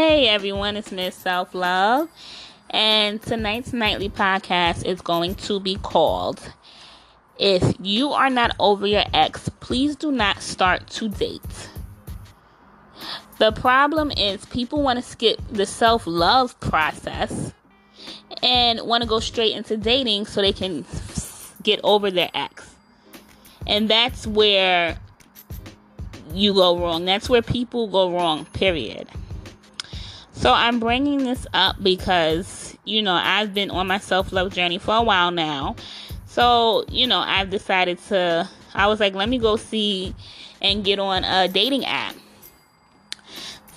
[0.00, 1.24] Hey everyone, it's Mz.
[1.24, 2.08] Selfluv,
[2.70, 6.52] and tonight's nightly podcast is going to be called
[7.36, 11.68] If You Are Not Over Your Ex, Please Do Not Start to Date.
[13.40, 17.52] The problem is people want to skip the self love process
[18.40, 20.84] and want to go straight into dating so they can
[21.64, 22.72] get over their ex.
[23.66, 24.96] And that's where
[26.32, 27.04] you go wrong.
[27.04, 29.08] That's where people go wrong, period.
[30.38, 34.78] So I'm bringing this up because, you know, I've been on my self love journey
[34.78, 35.74] for a while now.
[36.26, 40.14] So, you know, I've decided to, I was like, let me go see
[40.62, 42.14] and get on a dating app.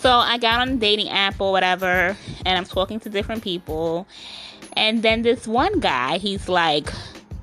[0.00, 4.08] So I got on a dating app or whatever, and I'm talking to different people.
[4.72, 6.92] And then this one guy, he's like,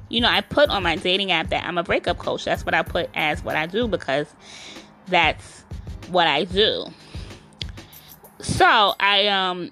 [0.09, 2.43] you know, I put on my dating app that I'm a breakup coach.
[2.43, 4.27] That's what I put as what I do because
[5.07, 5.61] that's
[6.09, 6.87] what I do.
[8.45, 9.71] So I um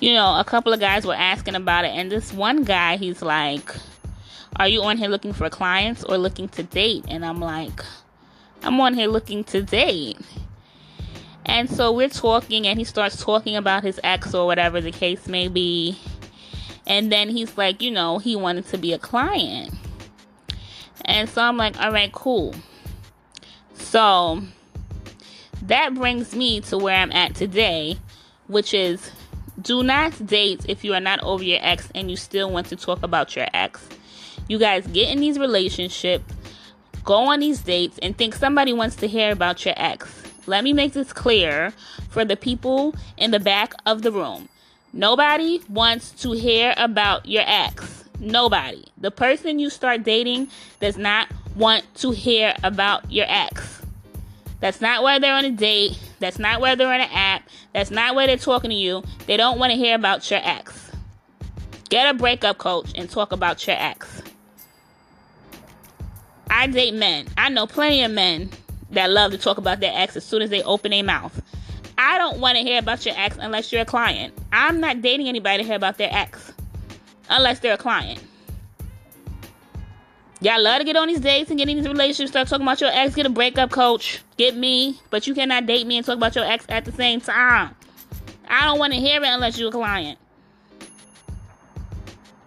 [0.00, 3.22] you know, a couple of guys were asking about it and this one guy he's
[3.22, 3.72] like,
[4.56, 7.04] Are you on here looking for clients or looking to date?
[7.06, 7.84] And I'm like,
[8.64, 10.18] I'm on here looking to date.
[11.46, 15.28] And so we're talking and he starts talking about his ex or whatever the case
[15.28, 15.96] may be.
[16.84, 19.72] And then he's like, you know, he wanted to be a client.
[21.04, 22.56] And so I'm like, all right, cool.
[23.74, 24.42] So
[25.68, 27.98] that brings me to where I'm at today,
[28.48, 29.10] which is
[29.60, 32.76] do not date if you are not over your ex and you still want to
[32.76, 33.86] talk about your ex.
[34.48, 36.32] You guys get in these relationships,
[37.02, 40.22] go on these dates, and think somebody wants to hear about your ex.
[40.46, 41.72] Let me make this clear
[42.10, 44.48] for the people in the back of the room.
[44.92, 48.04] Nobody wants to hear about your ex.
[48.20, 48.84] Nobody.
[48.98, 50.48] The person you start dating
[50.80, 53.83] does not want to hear about your ex.
[54.64, 55.98] That's not why they're on a date.
[56.20, 57.46] That's not why they're on an app.
[57.74, 59.02] That's not why they're talking to you.
[59.26, 60.90] They don't want to hear about your ex.
[61.90, 64.22] Get a breakup coach and talk about your ex.
[66.48, 67.26] I date men.
[67.36, 68.48] I know plenty of men
[68.92, 71.42] that love to talk about their ex as soon as they open their mouth.
[71.98, 74.32] I don't want to hear about your ex unless you're a client.
[74.50, 76.54] I'm not dating anybody to hear about their ex
[77.28, 78.18] unless they're a client.
[80.44, 82.78] Y'all love to get on these dates and get in these relationships, start talking about
[82.78, 86.18] your ex, get a breakup coach, get me, but you cannot date me and talk
[86.18, 87.74] about your ex at the same time.
[88.46, 90.18] I don't want to hear it unless you're a client.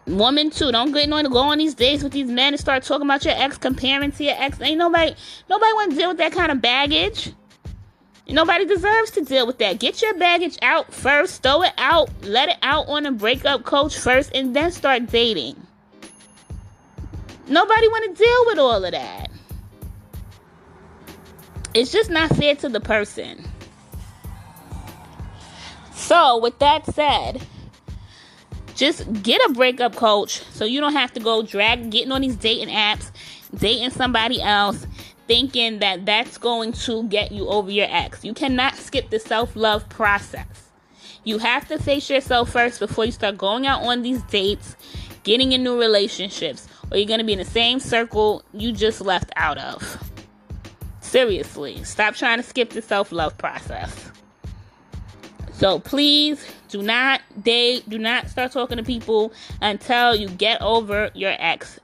[0.06, 2.84] Woman too, don't get on to go on these dates with these men and start
[2.84, 4.62] talking about your ex, comparing to your ex.
[4.62, 5.16] Ain't nobody,
[5.50, 7.34] nobody want to deal with that kind of baggage.
[8.30, 9.80] Nobody deserves to deal with that.
[9.80, 13.98] Get your baggage out first, throw it out, let it out on a breakup coach
[13.98, 15.67] first, and then start dating.
[17.50, 19.32] Nobody want to deal with all of that.
[21.74, 23.48] It's just not fair to the person.
[25.94, 27.42] So, with that said,
[28.76, 32.36] just get a breakup coach so you don't have to go drag getting on these
[32.36, 33.12] dating apps,
[33.56, 34.86] dating somebody else,
[35.28, 38.24] thinking that that's going to get you over your ex.
[38.24, 40.70] You cannot skip the self-love process.
[41.24, 44.76] You have to face yourself first before you start going out on these dates,
[45.24, 49.02] getting in new relationships or you're going to be in the same circle you just
[49.02, 50.12] left out of.
[51.02, 54.12] Seriously, stop trying to skip the self love process.
[55.54, 61.10] So please do not date, do not start talking to people until you get over
[61.16, 61.80] your ex.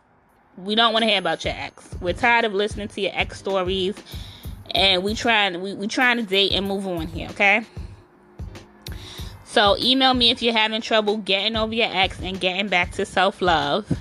[0.57, 1.89] We don't want to hear about your ex.
[1.99, 3.95] We're tired of listening to your ex stories
[4.71, 7.65] and we trying we, we trying to date and move on here, okay?
[9.45, 13.05] So email me if you're having trouble getting over your ex and getting back to
[13.05, 13.91] self-love